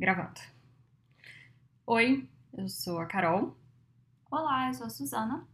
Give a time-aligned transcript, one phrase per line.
[0.00, 0.40] Gravando.
[1.86, 3.54] Oi, eu sou a Carol
[4.30, 5.46] Olá, eu sou a Suzana.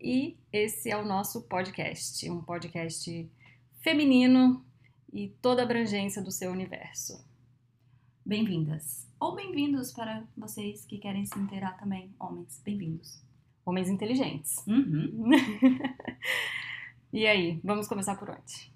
[0.00, 3.30] e esse é o nosso podcast, um podcast
[3.78, 4.66] feminino
[5.12, 7.24] e toda a abrangência do seu universo.
[8.26, 9.08] Bem-vindas.
[9.20, 12.60] Ou bem-vindos para vocês que querem se inteirar também, homens.
[12.64, 13.22] Bem-vindos.
[13.64, 14.56] Homens inteligentes.
[14.66, 15.30] Uhum.
[17.12, 18.71] E aí, vamos começar por onde?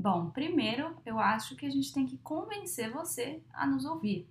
[0.00, 4.28] Bom, primeiro eu acho que a gente tem que convencer você a nos ouvir.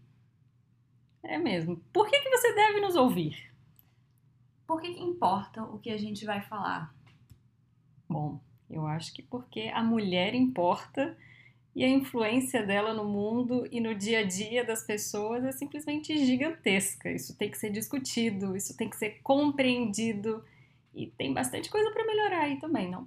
[1.22, 1.76] É mesmo.
[1.92, 3.52] Por que, que você deve nos ouvir?
[4.66, 6.96] Por que, que importa o que a gente vai falar?
[8.08, 11.18] Bom, eu acho que porque a mulher importa
[11.76, 16.18] e a influência dela no mundo e no dia a dia das pessoas é simplesmente
[16.26, 17.12] gigantesca.
[17.12, 20.46] Isso tem que ser discutido, isso tem que ser compreendido
[20.96, 23.06] e tem bastante coisa para melhorar aí também, não?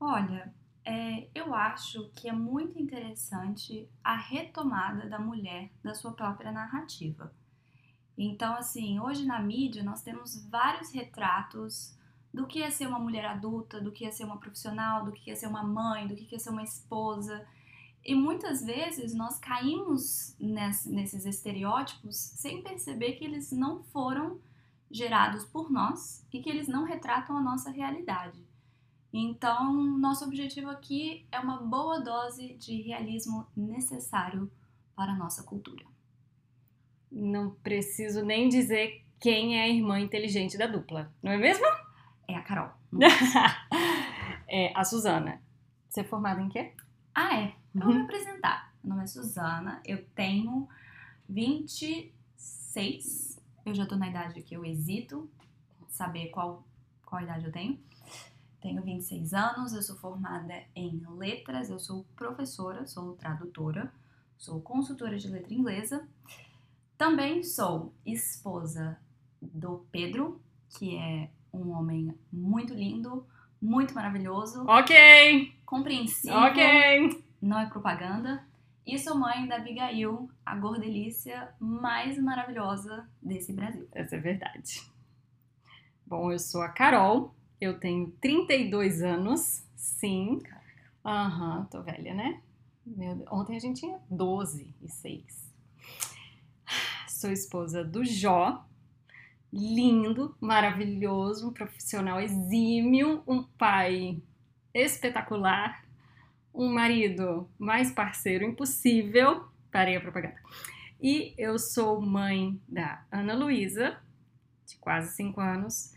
[0.00, 0.50] Olha,
[0.84, 7.32] é, eu acho que é muito interessante a retomada da mulher da sua própria narrativa.
[8.16, 11.96] Então, assim, hoje na mídia nós temos vários retratos
[12.32, 15.30] do que é ser uma mulher adulta, do que é ser uma profissional, do que
[15.30, 17.46] é ser uma mãe, do que é ser uma esposa.
[18.04, 24.38] E muitas vezes nós caímos ness- nesses estereótipos sem perceber que eles não foram
[24.90, 28.43] gerados por nós e que eles não retratam a nossa realidade.
[29.16, 34.50] Então, nosso objetivo aqui é uma boa dose de realismo necessário
[34.96, 35.84] para a nossa cultura.
[37.12, 41.64] Não preciso nem dizer quem é a irmã inteligente da dupla, não é mesmo?
[42.26, 42.72] É a Carol.
[44.48, 45.40] é a Suzana.
[45.88, 46.72] Você é formada em quê?
[47.14, 47.54] Ah, é.
[47.72, 48.74] Eu vou me apresentar.
[48.82, 50.68] Meu nome é Suzana, eu tenho
[51.28, 53.40] 26.
[53.64, 55.30] Eu já tô na idade que eu hesito
[55.88, 56.66] saber qual,
[57.06, 57.78] qual idade eu tenho.
[58.64, 63.92] Tenho 26 anos, eu sou formada em letras, eu sou professora, sou tradutora,
[64.38, 66.08] sou consultora de letra inglesa.
[66.96, 68.98] Também sou esposa
[69.38, 70.40] do Pedro,
[70.70, 73.26] que é um homem muito lindo,
[73.60, 77.22] muito maravilhoso, Ok, compreensível ok.
[77.42, 78.42] não é propaganda.
[78.86, 83.86] E sou mãe da Abigail, a gordelícia mais maravilhosa desse Brasil.
[83.92, 84.80] Essa é verdade.
[86.06, 90.42] Bom, eu sou a Carol, eu tenho 32 anos, sim.
[91.04, 92.40] Aham, tô velha, né?
[92.86, 95.52] Meu Ontem a gente tinha 12 e 6.
[97.08, 98.66] Sou esposa do Jó,
[99.50, 104.20] lindo, maravilhoso, um profissional exímio, um pai
[104.74, 105.82] espetacular,
[106.52, 109.46] um marido mais parceiro impossível.
[109.72, 110.36] Parei a propaganda.
[111.00, 113.98] E eu sou mãe da Ana Luísa,
[114.66, 115.93] de quase 5 anos,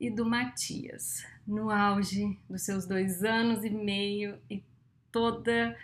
[0.00, 4.62] e do Matias, no auge dos seus dois anos e meio e
[5.10, 5.76] toda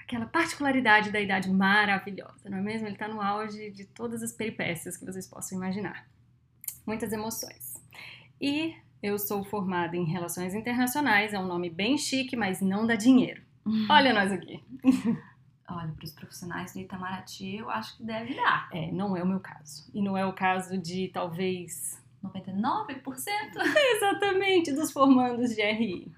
[0.00, 2.86] aquela particularidade da idade maravilhosa, não é mesmo?
[2.86, 6.06] Ele está no auge de todas as peripécias que vocês possam imaginar.
[6.86, 7.82] Muitas emoções.
[8.40, 12.94] E eu sou formada em Relações Internacionais, é um nome bem chique, mas não dá
[12.94, 13.42] dinheiro.
[13.88, 14.62] Olha nós aqui.
[15.66, 18.68] Olha, para os profissionais do Itamaraty, eu acho que deve dar.
[18.70, 19.90] É, não é o meu caso.
[19.94, 23.04] E não é o caso de talvez 99%?
[23.96, 26.12] Exatamente, dos formandos de RI.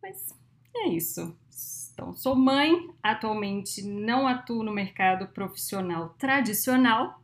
[0.00, 0.34] Mas
[0.76, 1.36] é isso.
[1.92, 7.22] Então, sou mãe, atualmente não atuo no mercado profissional tradicional.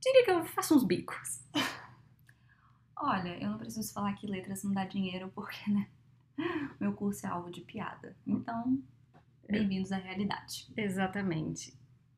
[0.00, 1.44] Diria que eu faço uns bicos.
[2.96, 5.88] Olha, eu não preciso falar que letras não dá dinheiro, porque, né?
[6.80, 8.16] Meu curso é alvo de piada.
[8.26, 8.82] Então,
[9.48, 10.66] bem-vindos à realidade.
[10.76, 11.72] Exatamente.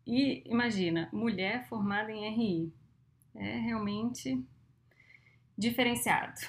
[0.07, 2.73] E imagina, mulher formada em RI.
[3.35, 4.43] É realmente
[5.59, 6.41] diferenciado.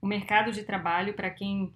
[0.00, 1.72] O mercado de trabalho, para quem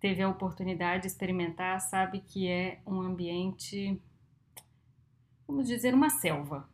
[0.00, 4.00] teve a oportunidade de experimentar, sabe que é um ambiente,
[5.46, 6.66] vamos dizer, uma selva.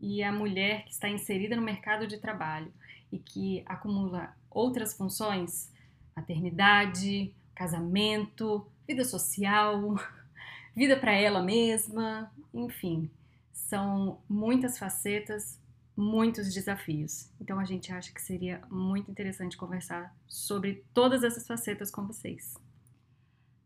[0.00, 2.72] E a mulher que está inserida no mercado de trabalho
[3.12, 5.72] e que acumula outras funções,
[6.14, 9.94] maternidade, casamento, vida social,
[10.74, 13.10] vida para ela mesma, enfim,
[13.52, 15.58] são muitas facetas,
[15.96, 17.30] muitos desafios.
[17.40, 22.54] Então a gente acha que seria muito interessante conversar sobre todas essas facetas com vocês.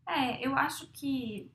[0.07, 1.51] É, eu acho que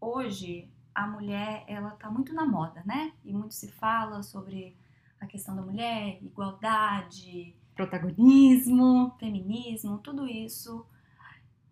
[0.00, 3.12] hoje a mulher, ela tá muito na moda, né?
[3.24, 4.76] E muito se fala sobre
[5.20, 9.14] a questão da mulher, igualdade, Protagonismo.
[9.18, 10.86] feminismo, tudo isso.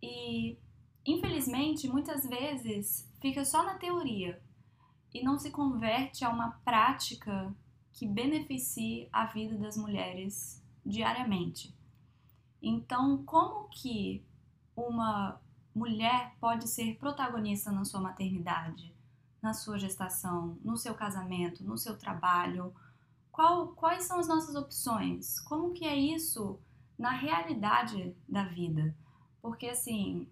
[0.02, 0.58] E
[1.06, 4.42] infelizmente, muitas vezes fica só na teoria
[5.14, 7.54] e não se converte a uma prática
[7.92, 11.74] que beneficie a vida das mulheres diariamente.
[12.60, 14.24] Então, como que
[14.76, 15.40] uma
[15.74, 18.94] mulher pode ser protagonista na sua maternidade,
[19.40, 22.74] na sua gestação, no seu casamento, no seu trabalho?
[23.30, 25.40] Qual, quais são as nossas opções?
[25.40, 26.60] Como que é isso
[26.98, 28.94] na realidade da vida?
[29.40, 30.28] Porque assim,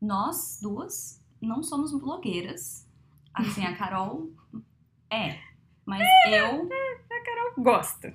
[0.00, 2.88] nós duas não somos blogueiras.
[3.32, 4.30] Assim, a Carol
[5.10, 5.38] é,
[5.86, 6.68] mas eu.
[6.70, 8.14] A Carol gosta.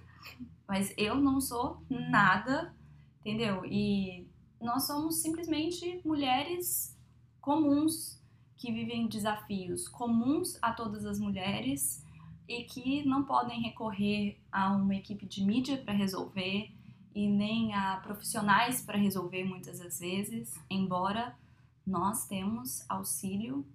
[0.68, 2.74] Mas eu não sou nada,
[3.20, 3.66] entendeu?
[3.66, 4.28] E
[4.62, 6.98] nós somos simplesmente mulheres
[7.42, 8.20] comuns
[8.60, 12.06] que vivem desafios comuns a todas as mulheres
[12.48, 16.70] e que não podem recorrer a uma equipe de mídia para resolver
[17.16, 21.38] e nem a profissionais para resolver muitas das vezes, embora
[21.86, 23.66] nós temos auxílio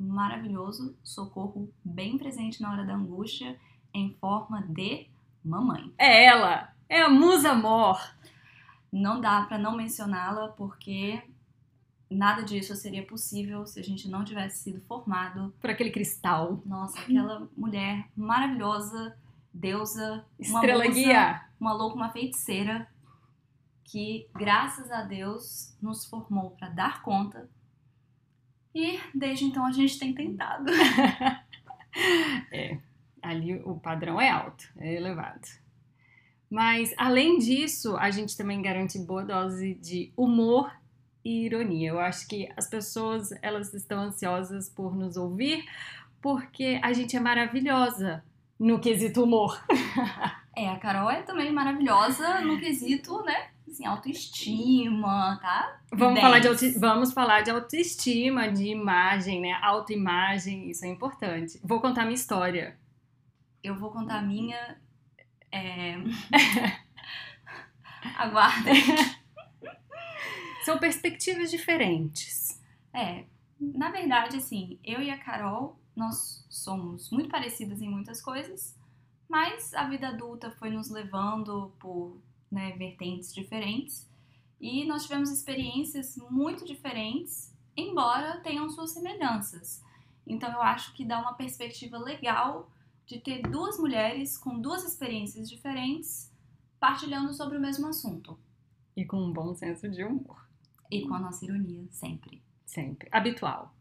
[0.00, 3.58] maravilhoso, socorro bem presente na hora da angústia,
[3.92, 5.06] em forma de
[5.44, 5.92] mamãe.
[5.98, 8.00] É ela, é a musa mor.
[8.90, 11.22] Não dá para não mencioná-la porque
[12.10, 16.60] nada disso seria possível se a gente não tivesse sido formado por aquele cristal.
[16.64, 19.16] Nossa, aquela mulher maravilhosa,
[19.52, 22.88] deusa, estrela uma guia, uma louca, uma feiticeira
[23.84, 27.48] que, graças a Deus, nos formou para dar conta
[28.74, 30.70] e desde então a gente tem tentado.
[32.52, 32.78] é,
[33.22, 35.46] ali o padrão é alto, é elevado.
[36.50, 40.72] Mas além disso, a gente também garante boa dose de humor
[41.24, 41.90] e ironia.
[41.90, 45.64] Eu acho que as pessoas elas estão ansiosas por nos ouvir
[46.20, 48.22] porque a gente é maravilhosa
[48.58, 49.62] no quesito humor.
[50.54, 53.49] é, a Carol é também maravilhosa no quesito, né?
[53.70, 55.80] Assim, autoestima, tá?
[55.92, 59.52] Vamos falar, de auto, vamos falar de autoestima, de imagem, né?
[59.62, 61.60] Autoimagem, isso é importante.
[61.62, 62.78] Vou contar minha história.
[63.62, 64.80] Eu vou contar a minha.
[65.52, 65.96] É...
[68.16, 68.82] Aguardem.
[70.64, 72.60] São perspectivas diferentes.
[72.92, 73.24] É,
[73.58, 78.76] na verdade, assim, eu e a Carol, nós somos muito parecidas em muitas coisas,
[79.28, 82.20] mas a vida adulta foi nos levando por
[82.50, 84.08] né, vertentes diferentes.
[84.60, 89.82] E nós tivemos experiências muito diferentes, embora tenham suas semelhanças.
[90.26, 92.70] Então eu acho que dá uma perspectiva legal
[93.06, 96.30] de ter duas mulheres com duas experiências diferentes
[96.78, 98.38] partilhando sobre o mesmo assunto.
[98.96, 100.48] E com um bom senso de humor.
[100.90, 102.42] E com a nossa ironia, sempre.
[102.66, 103.08] Sempre.
[103.10, 103.74] Habitual.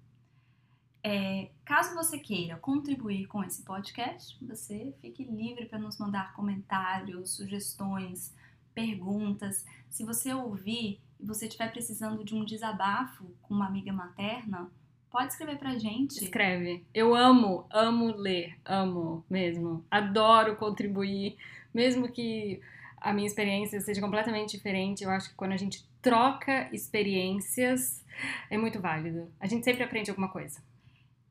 [1.03, 7.35] É, caso você queira contribuir com esse podcast, você fique livre para nos mandar comentários,
[7.35, 8.35] sugestões,
[8.73, 9.65] perguntas.
[9.89, 14.69] Se você ouvir e você estiver precisando de um desabafo com uma amiga materna,
[15.09, 16.23] pode escrever pra gente.
[16.23, 16.85] Escreve.
[16.93, 19.83] Eu amo, amo ler, amo mesmo.
[19.89, 21.37] Adoro contribuir,
[21.73, 22.61] mesmo que
[22.97, 25.03] a minha experiência seja completamente diferente.
[25.03, 28.03] Eu acho que quando a gente troca experiências
[28.49, 29.31] é muito válido.
[29.39, 30.61] A gente sempre aprende alguma coisa.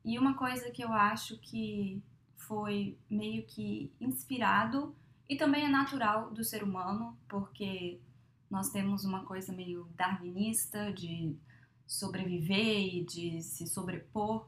[0.03, 2.01] E uma coisa que eu acho que
[2.35, 4.95] foi meio que inspirado
[5.29, 8.01] e também é natural do ser humano, porque
[8.49, 11.37] nós temos uma coisa meio darwinista de
[11.85, 14.47] sobreviver e de se sobrepor,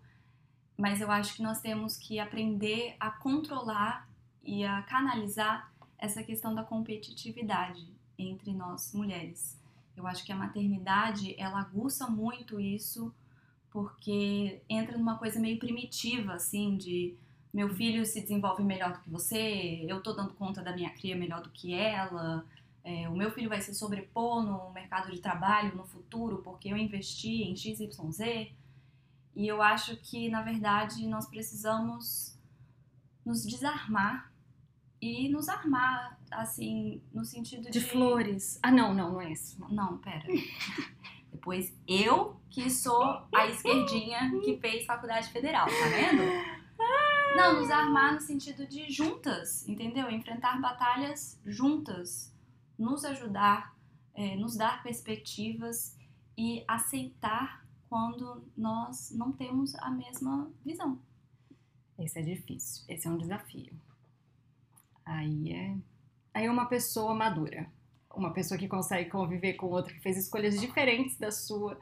[0.76, 4.10] mas eu acho que nós temos que aprender a controlar
[4.44, 7.88] e a canalizar essa questão da competitividade
[8.18, 9.60] entre nós mulheres.
[9.96, 13.14] Eu acho que a maternidade ela aguça muito isso
[13.70, 17.16] porque entra numa coisa meio primitiva assim de
[17.54, 21.16] meu filho se desenvolve melhor do que você, eu tô dando conta da minha cria
[21.16, 22.46] melhor do que ela,
[22.84, 26.78] é, o meu filho vai se sobrepor no mercado de trabalho no futuro porque eu
[26.78, 28.52] investi em XYZ.
[29.34, 32.38] E eu acho que, na verdade, nós precisamos
[33.24, 34.32] nos desarmar
[35.00, 37.72] e nos armar, assim, no sentido de.
[37.72, 38.60] De flores.
[38.62, 39.60] Ah, não, não, não é isso.
[39.60, 40.26] Não, não pera.
[41.32, 46.61] Depois eu, que sou a esquerdinha que fez faculdade federal, tá vendo?
[47.36, 50.10] Não, nos armar no sentido de juntas, entendeu?
[50.10, 52.34] Enfrentar batalhas juntas,
[52.78, 53.76] nos ajudar,
[54.14, 55.98] é, nos dar perspectivas
[56.38, 61.00] e aceitar quando nós não temos a mesma visão.
[61.98, 63.74] Esse é difícil, esse é um desafio.
[65.06, 65.78] Aí é,
[66.34, 67.70] aí é uma pessoa madura,
[68.14, 71.80] uma pessoa que consegue conviver com outra que fez escolhas diferentes da sua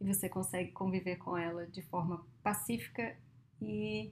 [0.00, 3.16] e você consegue conviver com ela de forma pacífica
[3.60, 4.10] e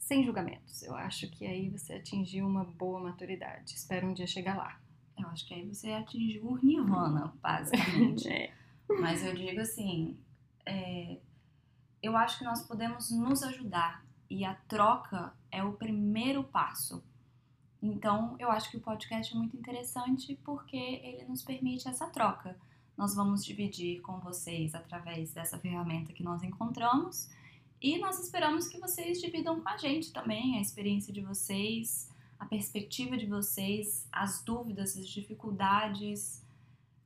[0.00, 0.82] sem julgamentos.
[0.82, 3.76] Eu acho que aí você atingiu uma boa maturidade.
[3.76, 4.80] Espero um dia chegar lá.
[5.16, 8.26] Eu acho que aí você atingiu o nirvana, basicamente.
[8.32, 8.52] é.
[8.98, 10.18] Mas eu digo assim,
[10.66, 11.18] é,
[12.02, 17.04] eu acho que nós podemos nos ajudar e a troca é o primeiro passo.
[17.82, 22.58] Então, eu acho que o podcast é muito interessante porque ele nos permite essa troca.
[22.96, 27.30] Nós vamos dividir com vocês através dessa ferramenta que nós encontramos
[27.80, 32.44] E nós esperamos que vocês dividam com a gente também a experiência de vocês, a
[32.44, 36.42] perspectiva de vocês, as dúvidas, as dificuldades.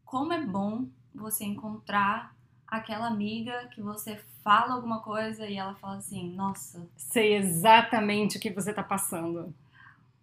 [0.04, 2.34] Como é bom você encontrar
[2.66, 8.40] aquela amiga que você fala alguma coisa e ela fala assim: Nossa, sei exatamente o
[8.40, 9.54] que você está passando.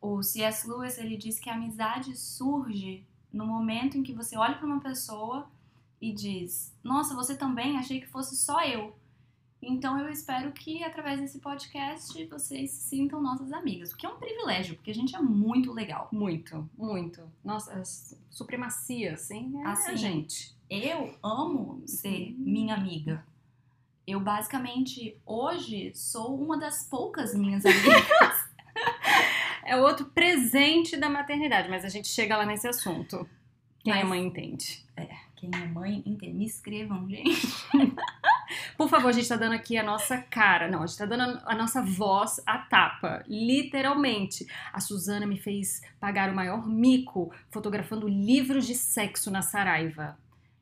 [0.01, 0.67] O C.S.
[0.67, 4.81] Lewis ele diz que a amizade surge no momento em que você olha para uma
[4.81, 5.47] pessoa
[6.01, 7.77] e diz: Nossa, você também?
[7.77, 8.93] Achei que fosse só eu.
[9.61, 14.09] Então eu espero que através desse podcast vocês se sintam nossas amigas, o que é
[14.09, 16.09] um privilégio, porque a gente é muito legal.
[16.11, 17.21] Muito, muito.
[17.43, 17.81] Nossa,
[18.29, 20.55] supremacia, assim, é assim, a gente.
[20.69, 23.23] Eu amo ser minha amiga.
[24.07, 28.51] Eu basicamente hoje sou uma das poucas minhas amigas.
[29.65, 33.27] é outro presente da maternidade, mas a gente chega lá nesse assunto.
[33.79, 34.85] Quem mas, é mãe entende.
[34.95, 36.33] É, quem é mãe entende.
[36.33, 37.47] Me escrevam, gente.
[38.77, 40.67] Por favor, a gente tá dando aqui a nossa cara.
[40.67, 43.23] Não, a gente tá dando a nossa voz à tapa.
[43.27, 44.47] Literalmente.
[44.71, 50.17] A Suzana me fez pagar o maior mico fotografando livros de sexo na Saraiva.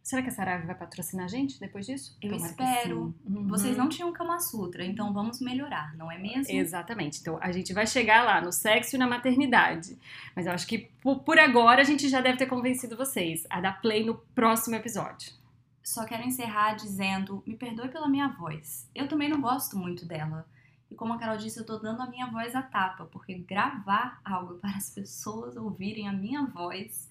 [0.10, 2.18] Será que a Saraiva vai patrocinar a gente depois disso?
[2.20, 3.14] Eu Tomara espero.
[3.28, 3.48] Uhum.
[3.48, 6.52] Vocês não tinham Kama Sutra, então vamos melhorar, não é mesmo?
[6.52, 7.20] Exatamente.
[7.22, 10.00] Então a gente vai chegar lá no sexo e na maternidade.
[10.36, 13.82] Mas eu acho que por agora a gente já deve ter convencido vocês a dar
[13.82, 15.38] play no próximo episódio
[15.84, 18.90] só quero encerrar dizendo: me perdoe pela minha voz.
[18.94, 20.48] Eu também não gosto muito dela.
[20.90, 24.20] E como a Carol disse, eu tô dando a minha voz à tapa, porque gravar
[24.26, 27.08] algo para as pessoas ouvirem a minha voz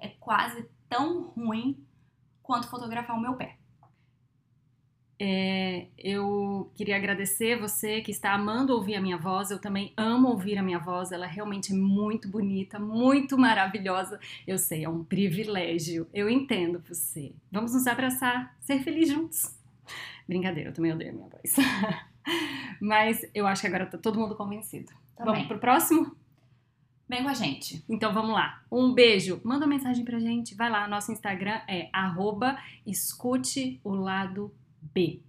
[0.00, 1.86] é quase tão ruim
[2.42, 3.56] quanto fotografar o meu pé.
[5.24, 9.52] É, eu queria agradecer você que está amando ouvir a minha voz.
[9.52, 11.12] Eu também amo ouvir a minha voz.
[11.12, 14.18] Ela realmente é muito bonita, muito maravilhosa.
[14.44, 16.08] Eu sei, é um privilégio.
[16.12, 17.32] Eu entendo você.
[17.52, 19.56] Vamos nos abraçar, ser felizes juntos.
[20.26, 21.54] Brincadeira, eu também odeio a minha voz.
[22.82, 24.92] Mas eu acho que agora tá todo mundo convencido.
[25.16, 25.34] Também.
[25.34, 26.16] Vamos pro próximo?
[27.08, 27.84] Vem com a gente.
[27.88, 28.60] Então vamos lá.
[28.72, 29.40] Um beijo.
[29.44, 30.56] Manda uma mensagem pra gente.
[30.56, 34.52] Vai lá, nosso Instagram é arroba escute o lado
[34.92, 35.22] B.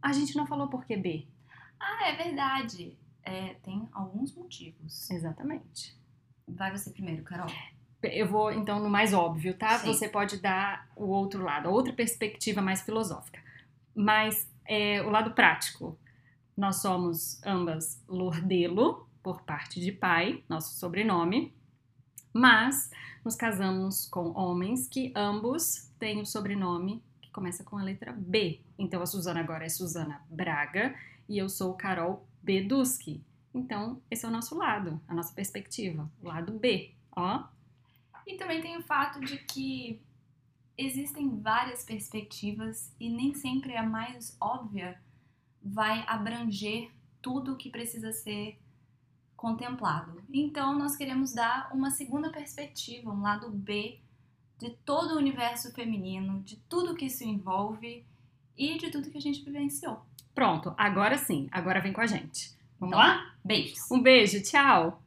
[0.00, 1.26] A gente não falou por que B.
[1.80, 2.96] Ah, é verdade.
[3.22, 5.10] É, tem alguns motivos.
[5.10, 5.96] Exatamente.
[6.46, 7.50] Vai você primeiro, Carol.
[8.02, 9.78] Eu vou então no mais óbvio, tá?
[9.78, 9.86] Sim.
[9.86, 13.42] Você pode dar o outro lado, a outra perspectiva mais filosófica.
[13.94, 15.98] Mas é, o lado prático.
[16.56, 21.52] Nós somos ambas Lordelo, por parte de pai, nosso sobrenome,
[22.32, 22.90] mas
[23.24, 27.02] nos casamos com homens que ambos têm o sobrenome
[27.34, 28.60] começa com a letra B.
[28.78, 30.94] Então a Suzana agora é Suzana Braga
[31.28, 33.20] e eu sou Carol Beduski.
[33.52, 37.44] Então, esse é o nosso lado, a nossa perspectiva, o lado B, ó.
[38.26, 40.00] E também tem o fato de que
[40.76, 45.00] existem várias perspectivas e nem sempre a mais óbvia
[45.62, 46.90] vai abranger
[47.22, 48.58] tudo o que precisa ser
[49.36, 50.22] contemplado.
[50.32, 54.00] Então, nós queremos dar uma segunda perspectiva, um lado B
[54.58, 58.04] de todo o universo feminino, de tudo que isso envolve
[58.56, 60.00] e de tudo que a gente vivenciou.
[60.34, 62.52] Pronto, agora sim, agora vem com a gente.
[62.78, 63.34] Vamos então, lá?
[63.44, 63.90] Beijos.
[63.90, 65.03] Um beijo, tchau!